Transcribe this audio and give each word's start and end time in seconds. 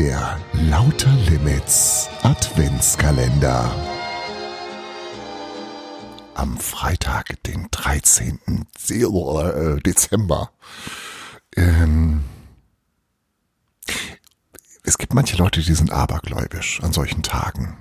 Der 0.00 0.40
Lauter 0.54 1.12
Limits 1.28 2.08
Adventskalender. 2.22 3.70
Am 6.32 6.56
Freitag, 6.56 7.42
den 7.42 7.68
13. 7.70 8.64
äh, 8.88 9.78
Dezember. 9.82 10.52
Ähm, 11.54 12.24
es 14.84 14.96
gibt 14.96 15.12
manche 15.12 15.36
Leute, 15.36 15.60
die 15.60 15.74
sind 15.74 15.92
abergläubisch 15.92 16.82
an 16.82 16.94
solchen 16.94 17.22
Tagen. 17.22 17.76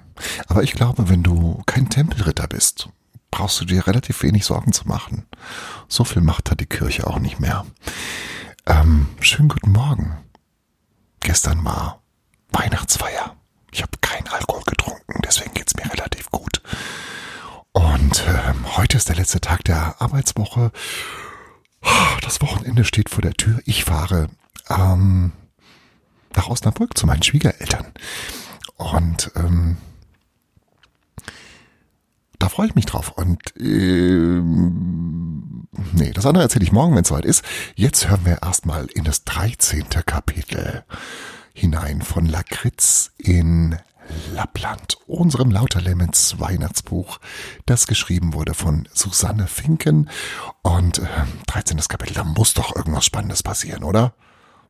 Aber 0.50 0.62
ich 0.62 0.74
glaube, 0.74 1.08
wenn 1.08 1.24
du 1.24 1.64
kein 1.68 1.88
Tempelritter 1.88 2.50
bist, 2.50 2.90
brauchst 3.32 3.62
du 3.62 3.66
dir 3.66 3.88
relativ 3.88 4.24
wenig 4.24 4.44
Sorgen 4.44 4.74
zu 4.74 4.90
machen. 4.90 5.26
So 5.88 6.04
viel 6.04 6.22
Macht 6.22 6.52
hat 6.52 6.60
die 6.60 6.66
Kirche 6.66 7.08
auch 7.08 7.20
nicht 7.20 7.40
mehr. 7.40 7.66
Ähm, 8.66 9.08
schönen 9.22 9.48
guten 9.48 9.72
Morgen. 9.72 10.18
Gestern 11.22 11.64
war 11.64 11.99
Weihnachtsfeier. 12.52 13.36
Ich 13.72 13.82
habe 13.82 13.92
keinen 14.02 14.28
Alkohol 14.28 14.64
getrunken, 14.66 15.22
deswegen 15.24 15.54
geht's 15.54 15.76
mir 15.76 15.92
relativ 15.92 16.30
gut. 16.32 16.62
Und 17.72 18.24
ähm, 18.28 18.78
heute 18.78 18.98
ist 18.98 19.10
der 19.10 19.16
letzte 19.16 19.42
Tag 19.42 19.64
der 19.64 20.02
Arbeitswoche. 20.02 20.72
Das 22.22 22.42
Wochenende 22.42 22.84
steht 22.84 23.10
vor 23.10 23.22
der 23.22 23.34
Tür. 23.34 23.60
Ich 23.66 23.86
fahre 23.86 24.28
ähm, 24.70 25.32
nach 26.36 26.50
Osnabrück 26.50 26.98
zu 26.98 27.08
meinen 27.08 27.24
Schwiegereltern. 27.24 27.88
Und 28.76 29.32
ähm, 29.36 29.78
da 32.40 32.50
freue 32.50 32.68
ich 32.68 32.76
mich 32.76 32.86
drauf. 32.86 33.12
Und 33.12 33.40
ähm, 33.60 35.68
nee, 35.94 36.12
das 36.12 36.26
andere 36.26 36.44
erzähle 36.44 36.64
ich 36.64 36.72
morgen, 36.72 36.96
wenn 36.96 37.04
es 37.04 37.10
soweit 37.10 37.26
ist. 37.26 37.44
Jetzt 37.76 38.10
hören 38.10 38.26
wir 38.26 38.42
erstmal 38.42 38.86
in 38.88 39.04
das 39.04 39.24
13. 39.26 39.90
Kapitel 40.06 40.84
hinein 41.54 42.02
von 42.02 42.26
Lakritz 42.26 43.12
in 43.18 43.78
Lappland, 44.34 44.98
unserem 45.08 45.52
Lauterlemens 45.52 46.40
Weihnachtsbuch, 46.40 47.20
das 47.66 47.88
geschrieben 47.88 48.34
wurde 48.34 48.54
von 48.54 48.88
Susanne 48.94 49.48
Finken. 49.48 50.10
Und 50.64 51.00
äh, 51.00 51.08
13. 51.48 51.78
Kapitel, 51.80 52.14
da 52.14 52.24
muss 52.24 52.54
doch 52.54 52.76
irgendwas 52.76 53.06
Spannendes 53.06 53.44
passieren, 53.44 53.84
oder? 53.84 54.14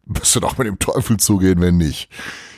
Müsste 0.06 0.40
doch 0.40 0.58
mit 0.58 0.68
dem 0.68 0.80
Teufel 0.80 1.18
zugehen, 1.18 1.62
wenn 1.62 1.78
nicht. 1.78 2.10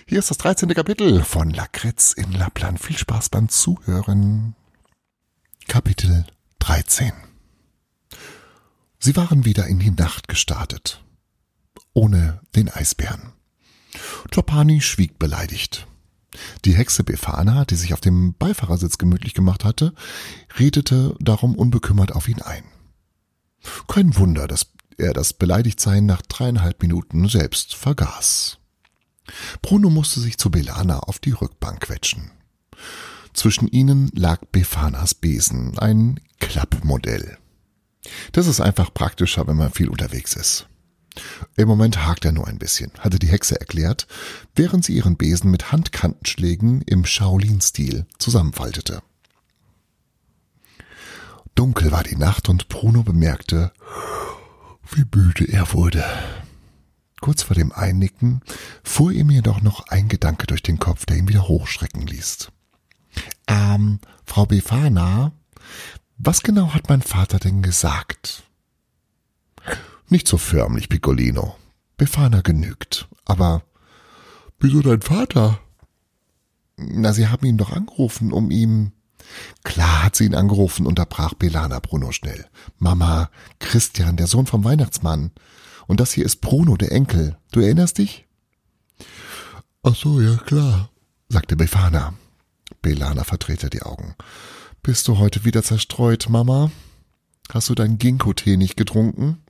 Hier 0.07 0.19
ist 0.19 0.29
das 0.29 0.37
13. 0.39 0.69
Kapitel 0.69 1.23
von 1.23 1.49
Lakritz 1.49 2.13
in 2.13 2.31
Lappland. 2.31 2.79
Viel 2.79 2.97
Spaß 2.97 3.29
beim 3.29 3.49
Zuhören. 3.49 4.55
Kapitel 5.67 6.25
13 6.59 7.13
Sie 9.03 9.15
waren 9.15 9.45
wieder 9.45 9.65
in 9.65 9.79
die 9.79 9.89
Nacht 9.89 10.27
gestartet. 10.27 11.03
Ohne 11.93 12.39
den 12.55 12.69
Eisbären. 12.69 13.33
Topani 14.31 14.81
schwieg 14.81 15.19
beleidigt. 15.19 15.87
Die 16.65 16.75
Hexe 16.75 17.03
Befana, 17.03 17.65
die 17.65 17.75
sich 17.75 17.93
auf 17.93 18.01
dem 18.01 18.33
Beifahrersitz 18.33 18.97
gemütlich 18.97 19.33
gemacht 19.33 19.65
hatte, 19.65 19.93
redete 20.57 21.15
darum 21.19 21.55
unbekümmert 21.55 22.13
auf 22.13 22.27
ihn 22.27 22.41
ein. 22.41 22.63
Kein 23.87 24.15
Wunder, 24.15 24.47
dass 24.47 24.67
er 24.97 25.13
das 25.13 25.33
Beleidigtsein 25.33 26.05
nach 26.05 26.21
dreieinhalb 26.21 26.81
Minuten 26.81 27.27
selbst 27.27 27.75
vergaß. 27.75 28.59
Bruno 29.61 29.89
musste 29.89 30.19
sich 30.19 30.37
zu 30.37 30.49
Belana 30.49 30.99
auf 30.99 31.19
die 31.19 31.31
Rückbank 31.31 31.81
quetschen. 31.81 32.31
Zwischen 33.33 33.67
ihnen 33.67 34.09
lag 34.13 34.39
Befanas 34.51 35.13
Besen, 35.13 35.77
ein 35.77 36.19
Klappmodell. 36.39 37.37
Das 38.31 38.47
ist 38.47 38.59
einfach 38.59 38.93
praktischer, 38.93 39.47
wenn 39.47 39.57
man 39.57 39.71
viel 39.71 39.89
unterwegs 39.89 40.35
ist. 40.35 40.67
Im 41.55 41.67
Moment 41.67 42.05
hakt 42.05 42.25
er 42.25 42.31
nur 42.31 42.47
ein 42.47 42.59
bisschen, 42.59 42.91
hatte 42.99 43.19
die 43.19 43.27
Hexe 43.27 43.59
erklärt, 43.59 44.07
während 44.55 44.85
sie 44.85 44.95
ihren 44.95 45.17
Besen 45.17 45.51
mit 45.51 45.71
Handkantenschlägen 45.71 46.81
im 46.83 47.05
Shaolin-Stil 47.05 48.05
zusammenfaltete. 48.17 49.01
Dunkel 51.55 51.91
war 51.91 52.03
die 52.03 52.15
Nacht 52.15 52.49
und 52.49 52.69
Bruno 52.69 53.03
bemerkte, 53.03 53.71
wie 54.91 55.03
müde 55.13 55.45
er 55.45 55.73
wurde. 55.73 56.03
Kurz 57.19 57.43
vor 57.43 57.55
dem 57.55 57.71
Einnicken 57.71 58.41
fuhr 58.83 59.11
ihm 59.11 59.29
jedoch 59.29 59.61
noch 59.61 59.87
ein 59.87 60.07
Gedanke 60.07 60.47
durch 60.47 60.63
den 60.63 60.79
Kopf, 60.79 61.05
der 61.05 61.17
ihn 61.17 61.27
wieder 61.27 61.47
hochschrecken 61.47 62.07
ließ. 62.07 62.51
Ähm, 63.47 63.99
Frau 64.25 64.45
Befana, 64.45 65.33
was 66.17 66.41
genau 66.41 66.73
hat 66.73 66.89
mein 66.89 67.01
Vater 67.01 67.37
denn 67.37 67.61
gesagt? 67.61 68.43
Nicht 70.11 70.27
so 70.27 70.37
förmlich, 70.37 70.89
Piccolino. 70.89 71.55
Befana 71.95 72.41
genügt. 72.41 73.07
Aber 73.23 73.63
wieso 74.59 74.81
dein 74.81 75.01
Vater? 75.01 75.61
Na, 76.75 77.13
Sie 77.13 77.29
haben 77.29 77.45
ihn 77.45 77.57
doch 77.57 77.71
angerufen, 77.71 78.33
um 78.33 78.51
ihm. 78.51 78.91
Klar 79.63 80.03
hat 80.03 80.17
sie 80.17 80.25
ihn 80.25 80.35
angerufen, 80.35 80.85
unterbrach 80.85 81.33
Belana 81.35 81.79
Bruno 81.79 82.11
schnell. 82.11 82.45
Mama, 82.77 83.29
Christian, 83.59 84.17
der 84.17 84.27
Sohn 84.27 84.47
vom 84.47 84.65
Weihnachtsmann. 84.65 85.31
Und 85.87 86.01
das 86.01 86.11
hier 86.11 86.25
ist 86.25 86.41
Bruno, 86.41 86.75
der 86.75 86.91
Enkel. 86.91 87.37
Du 87.53 87.61
erinnerst 87.61 87.97
dich? 87.97 88.27
Ach 89.81 89.95
so, 89.95 90.19
ja 90.19 90.35
klar, 90.35 90.89
sagte 91.29 91.55
Befana. 91.55 92.15
Belana 92.81 93.23
verdrehte 93.23 93.69
die 93.69 93.83
Augen. 93.83 94.15
Bist 94.83 95.07
du 95.07 95.19
heute 95.19 95.45
wieder 95.45 95.63
zerstreut, 95.63 96.27
Mama? 96.27 96.69
Hast 97.53 97.69
du 97.69 97.75
deinen 97.75 97.97
Ginkgo-Tee 97.97 98.57
nicht 98.57 98.75
getrunken? 98.75 99.41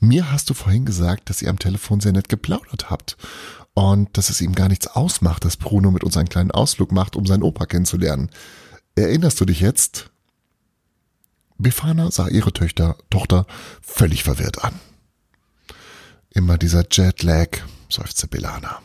Mir 0.00 0.30
hast 0.32 0.50
du 0.50 0.54
vorhin 0.54 0.84
gesagt, 0.84 1.30
dass 1.30 1.42
ihr 1.42 1.50
am 1.50 1.58
Telefon 1.58 2.00
sehr 2.00 2.12
nett 2.12 2.28
geplaudert 2.28 2.90
habt 2.90 3.16
und 3.74 4.16
dass 4.16 4.30
es 4.30 4.40
ihm 4.40 4.54
gar 4.54 4.68
nichts 4.68 4.86
ausmacht, 4.86 5.44
dass 5.44 5.56
Bruno 5.56 5.90
mit 5.90 6.04
uns 6.04 6.16
einen 6.16 6.28
kleinen 6.28 6.50
Ausflug 6.50 6.92
macht, 6.92 7.16
um 7.16 7.26
seinen 7.26 7.42
Opa 7.42 7.66
kennenzulernen. 7.66 8.30
Erinnerst 8.94 9.40
du 9.40 9.44
dich 9.44 9.60
jetzt? 9.60 10.10
Befana 11.58 12.10
sah 12.10 12.28
ihre 12.28 12.52
Töchter, 12.52 12.96
Tochter 13.10 13.46
völlig 13.80 14.24
verwirrt 14.24 14.62
an. 14.64 14.74
Immer 16.30 16.58
dieser 16.58 16.84
Jetlag, 16.90 17.60
seufzte 17.88 18.28
Belana. 18.28 18.80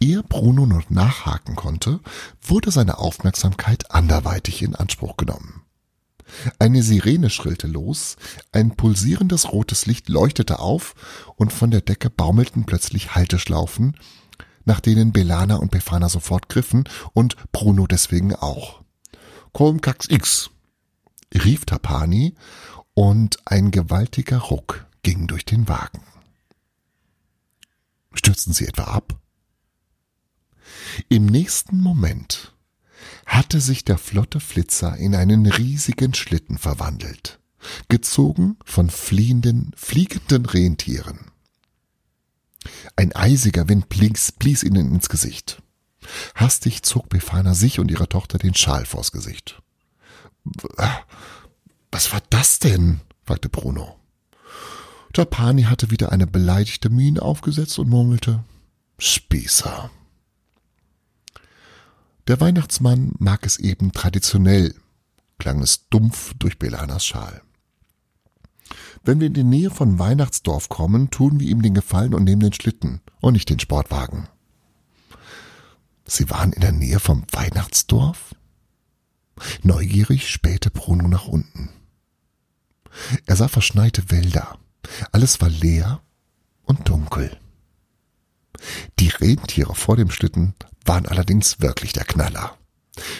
Ehe 0.00 0.22
Bruno 0.22 0.64
noch 0.64 0.88
nachhaken 0.90 1.56
konnte, 1.56 2.00
wurde 2.40 2.70
seine 2.70 2.98
Aufmerksamkeit 2.98 3.90
anderweitig 3.90 4.62
in 4.62 4.74
Anspruch 4.74 5.16
genommen. 5.16 5.65
Eine 6.58 6.82
Sirene 6.82 7.30
schrillte 7.30 7.66
los, 7.66 8.16
ein 8.52 8.76
pulsierendes 8.76 9.52
rotes 9.52 9.86
Licht 9.86 10.08
leuchtete 10.08 10.58
auf 10.58 10.94
und 11.36 11.52
von 11.52 11.70
der 11.70 11.80
Decke 11.80 12.10
baumelten 12.10 12.64
plötzlich 12.64 13.14
Halteschlaufen, 13.14 13.96
nach 14.64 14.80
denen 14.80 15.12
Belana 15.12 15.56
und 15.56 15.70
Befana 15.70 16.08
sofort 16.08 16.48
griffen 16.48 16.84
und 17.12 17.36
Bruno 17.52 17.86
deswegen 17.86 18.34
auch. 18.34 18.82
Kolmkax 19.52 20.08
X, 20.10 20.50
rief 21.32 21.64
Tapani 21.64 22.34
und 22.94 23.38
ein 23.46 23.70
gewaltiger 23.70 24.38
Ruck 24.38 24.86
ging 25.02 25.26
durch 25.26 25.44
den 25.44 25.68
Wagen. 25.68 26.02
Stürzten 28.12 28.52
sie 28.52 28.66
etwa 28.66 28.84
ab? 28.84 29.18
Im 31.08 31.26
nächsten 31.26 31.80
Moment 31.80 32.55
hatte 33.26 33.60
sich 33.60 33.84
der 33.84 33.98
flotte 33.98 34.40
Flitzer 34.40 34.96
in 34.96 35.14
einen 35.14 35.46
riesigen 35.46 36.14
Schlitten 36.14 36.58
verwandelt, 36.58 37.40
gezogen 37.88 38.56
von 38.64 38.90
fliehenden, 38.90 39.72
fliegenden 39.76 40.46
Rentieren. 40.46 41.30
Ein 42.96 43.14
eisiger 43.14 43.68
Wind 43.68 43.88
blies, 43.88 44.32
blies 44.32 44.62
ihnen 44.62 44.94
ins 44.94 45.08
Gesicht. 45.08 45.62
Hastig 46.34 46.82
zog 46.82 47.08
Befana 47.08 47.54
sich 47.54 47.78
und 47.80 47.90
ihrer 47.90 48.08
Tochter 48.08 48.38
den 48.38 48.54
Schal 48.54 48.86
vors 48.86 49.12
Gesicht. 49.12 49.60
Was 51.90 52.12
war 52.12 52.22
das 52.30 52.58
denn? 52.58 53.00
fragte 53.24 53.48
Bruno. 53.48 53.96
Tapani 55.12 55.62
hatte 55.62 55.90
wieder 55.90 56.12
eine 56.12 56.26
beleidigte 56.26 56.90
Miene 56.90 57.22
aufgesetzt 57.22 57.78
und 57.78 57.88
murmelte 57.88 58.44
Spießer. 58.98 59.90
Der 62.26 62.40
Weihnachtsmann 62.40 63.12
mag 63.18 63.46
es 63.46 63.58
eben 63.58 63.92
traditionell, 63.92 64.74
klang 65.38 65.62
es 65.62 65.88
dumpf 65.88 66.34
durch 66.38 66.58
Belanas 66.58 67.06
Schal. 67.06 67.42
Wenn 69.04 69.20
wir 69.20 69.28
in 69.28 69.34
die 69.34 69.44
Nähe 69.44 69.70
von 69.70 70.00
Weihnachtsdorf 70.00 70.68
kommen, 70.68 71.10
tun 71.10 71.38
wir 71.38 71.46
ihm 71.46 71.62
den 71.62 71.74
Gefallen 71.74 72.14
und 72.14 72.24
nehmen 72.24 72.40
den 72.40 72.52
Schlitten 72.52 73.00
und 73.20 73.34
nicht 73.34 73.48
den 73.48 73.60
Sportwagen. 73.60 74.28
Sie 76.04 76.28
waren 76.28 76.52
in 76.52 76.60
der 76.60 76.72
Nähe 76.72 76.98
vom 76.98 77.24
Weihnachtsdorf? 77.30 78.34
Neugierig 79.62 80.28
spähte 80.28 80.70
Bruno 80.70 81.06
nach 81.06 81.28
unten. 81.28 81.70
Er 83.26 83.36
sah 83.36 83.48
verschneite 83.48 84.10
Wälder. 84.10 84.58
Alles 85.12 85.40
war 85.40 85.48
leer 85.48 86.00
und 86.62 86.88
dunkel. 86.88 87.38
Die 88.98 89.08
Rentiere 89.08 89.74
vor 89.74 89.96
dem 89.96 90.10
Schlitten 90.10 90.54
waren 90.86 91.06
allerdings 91.06 91.60
wirklich 91.60 91.92
der 91.92 92.04
Knaller. 92.04 92.56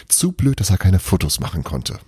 Zu 0.07 0.31
blöd, 0.31 0.59
dass 0.59 0.69
er 0.69 0.77
keine 0.77 0.99
Fotos 0.99 1.39
machen 1.39 1.63
konnte. 1.63 1.99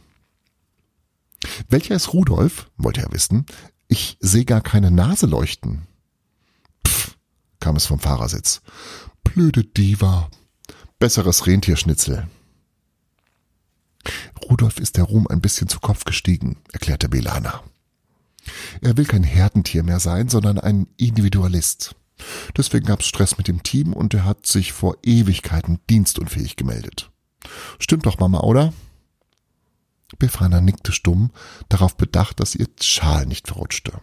Welcher 1.70 1.96
ist 1.96 2.14
Rudolf? 2.14 2.70
wollte 2.78 3.02
er 3.02 3.12
wissen. 3.12 3.46
Ich 3.88 4.18
sehe 4.20 4.46
gar 4.46 4.62
keine 4.62 4.92
Nase 4.92 5.26
leuchten. 5.26 5.88
Pff, 6.88 7.18
kam 7.60 7.76
es 7.76 7.86
vom 7.86 8.00
Fahrersitz. 8.00 8.62
Blöde 9.24 9.64
Diva. 9.64 10.30
Besseres 11.00 11.48
Rentierschnitzel. 11.48 12.28
Rudolf 14.50 14.80
ist 14.80 14.98
der 14.98 15.04
Ruhm 15.06 15.28
ein 15.28 15.42
bisschen 15.42 15.68
zu 15.68 15.80
Kopf 15.80 16.06
gestiegen, 16.06 16.58
erklärte 16.72 17.10
Belana. 17.10 17.64
Er 18.82 18.98
will 18.98 19.06
kein 19.06 19.24
Herdentier 19.24 19.84
mehr 19.84 20.00
sein, 20.00 20.30
sondern 20.30 20.58
ein 20.58 20.88
Individualist. 20.98 21.96
Deswegen 22.58 22.86
gab's 22.86 23.08
Stress 23.08 23.38
mit 23.38 23.48
dem 23.48 23.64
Team 23.64 23.94
und 23.94 24.14
er 24.14 24.26
hat 24.26 24.46
sich 24.46 24.74
vor 24.74 24.98
Ewigkeiten 25.04 25.80
dienstunfähig 25.90 26.56
gemeldet. 26.56 27.12
Stimmt 27.80 28.06
doch, 28.06 28.20
Mama, 28.20 28.42
oder? 28.42 28.74
Befana 30.18 30.60
nickte 30.60 30.92
stumm, 30.92 31.32
darauf 31.70 31.96
bedacht, 31.96 32.40
dass 32.40 32.56
ihr 32.56 32.68
Schal 32.82 33.26
nicht 33.26 33.48
verrutschte. 33.48 34.02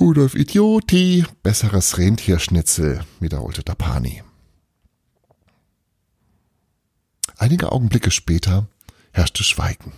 Rudolf 0.00 0.34
Idioti, 0.34 1.24
besseres 1.42 1.98
Rentierschnitzel, 1.98 3.04
wiederholte 3.20 3.64
Tapani. 3.64 4.22
Einige 7.36 7.72
Augenblicke 7.72 8.10
später 8.10 8.68
herrschte 9.12 9.44
Schweigen. 9.44 9.92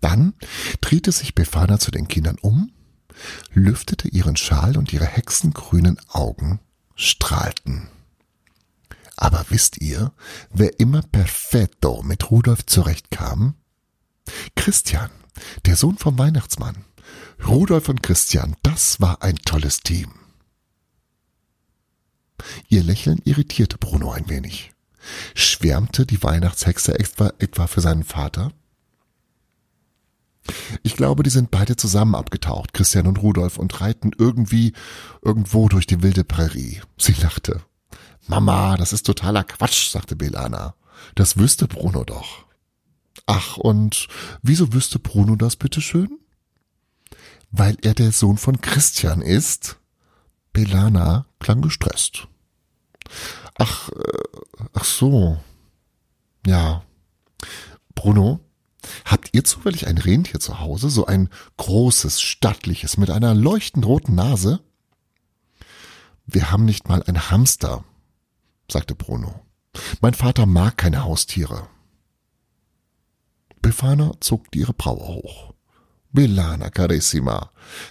Dann 0.00 0.34
drehte 0.80 1.12
sich 1.12 1.34
Befana 1.34 1.78
zu 1.78 1.90
den 1.90 2.08
Kindern 2.08 2.38
um, 2.40 2.70
lüftete 3.52 4.08
ihren 4.08 4.36
Schal 4.36 4.76
und 4.76 4.92
ihre 4.92 5.06
hexengrünen 5.06 5.98
Augen 6.08 6.60
strahlten. 6.94 7.88
Aber 9.16 9.46
wisst 9.48 9.80
ihr, 9.80 10.12
wer 10.50 10.78
immer 10.78 11.02
perfetto 11.02 12.02
mit 12.02 12.30
Rudolf 12.30 12.66
zurechtkam? 12.66 13.54
Christian, 14.54 15.10
der 15.64 15.76
Sohn 15.76 15.96
vom 15.96 16.18
Weihnachtsmann. 16.18 16.84
Rudolf 17.46 17.88
und 17.88 18.02
Christian, 18.02 18.56
das 18.62 19.00
war 19.00 19.22
ein 19.22 19.36
tolles 19.36 19.80
Team. 19.80 20.12
Ihr 22.68 22.82
Lächeln 22.82 23.20
irritierte 23.24 23.78
Bruno 23.78 24.10
ein 24.10 24.28
wenig. 24.28 24.72
Schwärmte 25.34 26.04
die 26.04 26.22
Weihnachtshexe 26.22 26.98
etwa, 26.98 27.32
etwa 27.38 27.66
für 27.66 27.80
seinen 27.80 28.04
Vater? 28.04 28.52
Ich 30.82 30.96
glaube, 30.96 31.22
die 31.22 31.30
sind 31.30 31.50
beide 31.50 31.76
zusammen 31.76 32.14
abgetaucht, 32.14 32.72
Christian 32.72 33.06
und 33.06 33.22
Rudolf, 33.22 33.58
und 33.58 33.80
reiten 33.80 34.10
irgendwie 34.16 34.72
irgendwo 35.22 35.68
durch 35.68 35.86
die 35.86 36.02
wilde 36.02 36.24
Prärie. 36.24 36.80
Sie 36.98 37.14
lachte. 37.14 37.62
Mama, 38.26 38.76
das 38.76 38.92
ist 38.92 39.06
totaler 39.06 39.44
Quatsch, 39.44 39.90
sagte 39.90 40.16
Belana. 40.16 40.74
Das 41.14 41.36
wüsste 41.36 41.68
Bruno 41.68 42.04
doch. 42.04 42.46
Ach, 43.26 43.56
und 43.56 44.08
wieso 44.42 44.72
wüsste 44.72 44.98
Bruno 44.98 45.36
das 45.36 45.56
bitteschön? 45.56 46.18
Weil 47.50 47.76
er 47.82 47.94
der 47.94 48.12
Sohn 48.12 48.38
von 48.38 48.60
Christian 48.60 49.22
ist? 49.22 49.78
Belana 50.52 51.26
klang 51.38 51.62
gestresst. 51.62 52.28
Ach, 53.58 53.88
äh, 53.90 54.64
ach 54.74 54.84
so. 54.84 55.38
Ja. 56.46 56.82
Bruno, 57.94 58.40
habt 59.04 59.30
ihr 59.32 59.44
zufällig 59.44 59.86
ein 59.86 59.98
Rentier 59.98 60.40
zu 60.40 60.60
Hause? 60.60 60.90
So 60.90 61.06
ein 61.06 61.28
großes, 61.56 62.20
stattliches, 62.20 62.96
mit 62.96 63.10
einer 63.10 63.34
leuchtend 63.34 63.86
roten 63.86 64.14
Nase? 64.14 64.60
Wir 66.26 66.50
haben 66.50 66.64
nicht 66.64 66.88
mal 66.88 67.02
ein 67.02 67.30
Hamster, 67.30 67.84
sagte 68.70 68.94
Bruno. 68.94 69.46
Mein 70.00 70.14
Vater 70.14 70.46
mag 70.46 70.76
keine 70.76 71.04
Haustiere. 71.04 71.68
Befana 73.62 74.12
zog 74.20 74.44
ihre 74.54 74.72
Braue 74.72 75.06
hoch. 75.06 75.54
Belana 76.12 76.70
carissima, 76.70 77.50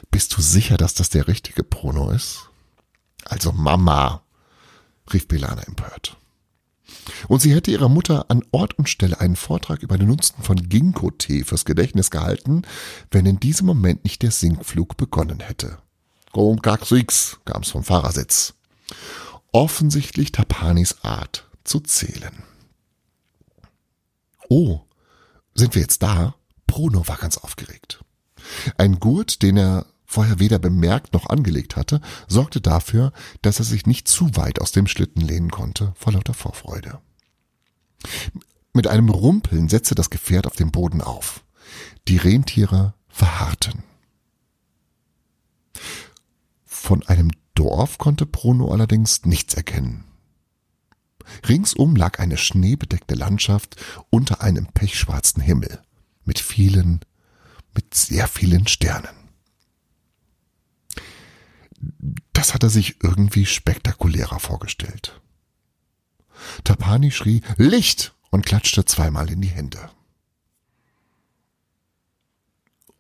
bist 0.09 0.36
du 0.36 0.42
sicher, 0.42 0.77
dass 0.77 0.95
das 0.95 1.09
der 1.09 1.27
richtige 1.27 1.63
Bruno 1.63 2.09
ist? 2.09 2.50
Also 3.24 3.51
Mama, 3.51 4.24
rief 5.13 5.27
Belana 5.27 5.62
empört. 5.63 6.18
Und 7.27 7.42
sie 7.42 7.54
hätte 7.54 7.72
ihrer 7.72 7.89
Mutter 7.89 8.25
an 8.30 8.44
Ort 8.51 8.77
und 8.77 8.89
Stelle 8.89 9.19
einen 9.19 9.36
Vortrag 9.36 9.83
über 9.83 9.98
den 9.98 10.07
Nutzen 10.07 10.42
von 10.42 10.69
Ginkgo-Tee 10.69 11.44
fürs 11.44 11.66
Gedächtnis 11.66 12.12
gehalten, 12.12 12.63
wenn 13.12 13.25
in 13.25 13.39
diesem 13.39 13.68
Moment 13.68 14.04
nicht 14.04 14.22
der 14.22 14.31
Sinkflug 14.31 14.98
begonnen 14.98 15.39
hätte. 15.39 15.77
Gomkaxix, 16.31 17.39
kam's 17.45 17.69
vom 17.69 17.83
Fahrersitz 17.83 18.54
offensichtlich 19.56 20.33
Tapanis 20.33 20.98
Art 21.01 21.48
zu 21.63 21.80
zählen. 21.80 22.44
Oh, 24.50 24.81
sind 25.54 25.75
wir 25.75 25.81
jetzt 25.81 26.04
da? 26.04 26.36
Bruno 26.68 27.07
war 27.07 27.16
ganz 27.16 27.38
aufgeregt. 27.38 28.04
Ein 28.78 29.00
Gurt, 29.00 29.42
den 29.44 29.56
er 29.56 29.86
vorher 30.06 30.39
weder 30.39 30.60
bemerkt 30.60 31.13
noch 31.13 31.28
angelegt 31.28 31.78
hatte, 31.78 32.01
sorgte 32.28 32.60
dafür, 32.60 33.13
dass 33.42 33.60
er 33.60 33.66
sich 33.66 33.86
nicht 33.86 34.10
zu 34.10 34.36
weit 34.36 34.60
aus 34.60 34.74
dem 34.74 34.88
Schlitten 34.88 35.21
lehnen 35.21 35.51
konnte, 35.51 35.94
vor 35.95 36.12
lauter 36.12 36.33
Vorfreude. 36.33 37.00
Mit 38.74 38.88
einem 38.88 39.10
Rumpeln 39.10 39.69
setzte 39.69 39.96
das 39.96 40.10
Gefährt 40.10 40.48
auf 40.48 40.56
dem 40.56 40.72
Boden 40.72 41.02
auf. 41.02 41.44
Die 42.07 42.18
Rentiere 42.18 42.94
verharrten. 43.07 43.84
Von 46.66 47.04
einem 47.04 47.31
Dorf 47.56 47.98
konnte 47.98 48.25
Bruno 48.25 48.72
allerdings 48.72 49.25
nichts 49.25 49.54
erkennen. 49.54 50.04
Ringsum 51.48 51.96
lag 51.96 52.19
eine 52.19 52.38
schneebedeckte 52.38 53.16
Landschaft 53.16 53.78
unter 54.10 54.42
einem 54.42 54.68
pechschwarzen 54.68 55.42
Himmel 55.42 55.81
mit 56.24 56.40
vielen, 56.40 57.00
mit 57.74 57.94
sehr 57.94 58.28
vielen 58.28 58.68
Sternen. 58.68 59.16
Das 62.34 62.54
hat 62.54 62.63
er 62.63 62.69
sich 62.69 63.04
irgendwie 63.04 63.46
spektakulärer 63.46 64.40
vorgestellt. 64.40 65.22
Tapani 66.75 67.12
schrie 67.12 67.42
Licht 67.57 68.13
und 68.31 68.45
klatschte 68.45 68.83
zweimal 68.83 69.31
in 69.31 69.39
die 69.39 69.48
Hände. 69.48 69.89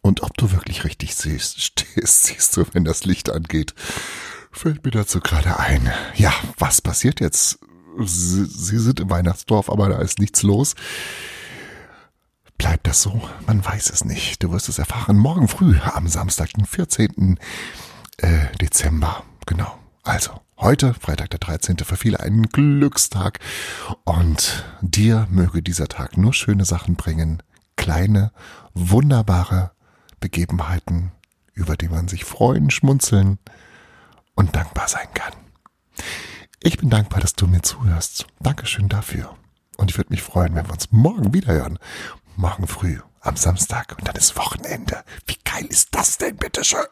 Und 0.01 0.23
ob 0.23 0.37
du 0.37 0.51
wirklich 0.51 0.85
richtig 0.85 1.15
siehst, 1.15 1.61
stehst, 1.61 2.23
siehst 2.23 2.55
du, 2.55 2.65
wenn 2.71 2.85
das 2.85 3.03
Licht 3.05 3.29
angeht, 3.29 3.73
fällt 4.51 4.85
mir 4.85 4.91
dazu 4.91 5.19
gerade 5.19 5.59
ein. 5.59 5.91
Ja, 6.15 6.33
was 6.57 6.81
passiert 6.81 7.19
jetzt? 7.19 7.59
Sie, 7.99 8.45
Sie 8.45 8.79
sind 8.79 9.01
im 9.01 9.09
Weihnachtsdorf, 9.09 9.69
aber 9.69 9.89
da 9.89 9.97
ist 9.99 10.19
nichts 10.19 10.41
los. 10.43 10.75
Bleibt 12.57 12.87
das 12.87 13.01
so? 13.01 13.21
Man 13.45 13.65
weiß 13.65 13.89
es 13.89 14.05
nicht. 14.05 14.41
Du 14.41 14.51
wirst 14.51 14.69
es 14.69 14.79
erfahren 14.79 15.17
morgen 15.17 15.49
früh 15.49 15.77
am 15.79 16.07
Samstag, 16.07 16.53
den 16.53 16.65
14. 16.65 17.37
Äh, 18.17 18.55
Dezember. 18.61 19.23
Genau. 19.45 19.77
Also, 20.03 20.39
heute, 20.57 20.93
Freitag 20.93 21.29
der 21.31 21.39
13. 21.39 21.77
für 21.79 21.97
viele 21.97 22.19
ein 22.19 22.43
Glückstag. 22.43 23.39
Und 24.03 24.65
dir 24.81 25.27
möge 25.29 25.61
dieser 25.61 25.87
Tag 25.87 26.17
nur 26.17 26.33
schöne 26.33 26.65
Sachen 26.65 26.95
bringen. 26.95 27.41
Kleine, 27.75 28.31
wunderbare 28.73 29.71
Begebenheiten, 30.19 31.11
über 31.53 31.75
die 31.77 31.89
man 31.89 32.07
sich 32.07 32.25
freuen, 32.25 32.69
schmunzeln, 32.69 33.39
und 34.35 34.55
dankbar 34.55 34.87
sein 34.87 35.07
kann. 35.13 35.33
Ich 36.61 36.77
bin 36.77 36.89
dankbar, 36.89 37.21
dass 37.21 37.33
du 37.33 37.47
mir 37.47 37.61
zuhörst. 37.61 38.27
Dankeschön 38.39 38.89
dafür. 38.89 39.35
Und 39.77 39.91
ich 39.91 39.97
würde 39.97 40.11
mich 40.11 40.21
freuen, 40.21 40.55
wenn 40.55 40.65
wir 40.65 40.73
uns 40.73 40.91
morgen 40.91 41.33
wieder 41.33 41.53
hören. 41.53 41.79
Morgen 42.35 42.67
früh, 42.67 42.99
am 43.21 43.37
Samstag. 43.37 43.95
Und 43.97 44.07
dann 44.07 44.15
ist 44.15 44.35
Wochenende. 44.35 45.03
Wie 45.25 45.37
geil 45.43 45.65
ist 45.65 45.95
das 45.95 46.17
denn, 46.17 46.35
bitteschön? 46.37 46.85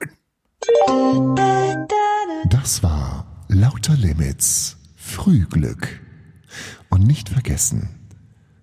Das 2.50 2.84
war 2.84 3.23
Lauter 3.54 3.96
Limits 3.96 4.78
Frühglück. 4.96 6.02
Und 6.90 7.06
nicht 7.06 7.30
vergessen, 7.30 7.90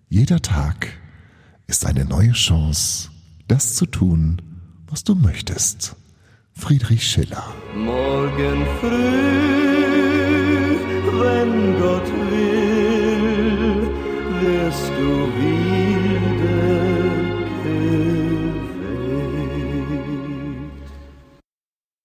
jeder 0.09 0.43
Tag 0.43 0.89
ist 1.69 1.87
eine 1.87 2.05
neue 2.05 2.33
Chance, 2.33 3.11
das 3.47 3.77
zu 3.77 3.87
tun, 3.87 4.43
was 4.89 5.05
du 5.05 5.15
möchtest. 5.15 5.95
Friedrich 6.53 7.07
Schiller. 7.09 7.55
Morgen 7.77 8.67
früh, 8.81 8.91
wenn 11.21 11.79
Gott 11.79 12.09
will, 12.31 13.91
wirst 14.43 14.91
du 14.99 15.29
wieder 15.39 16.01